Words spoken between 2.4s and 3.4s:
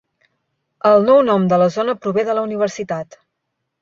universitat.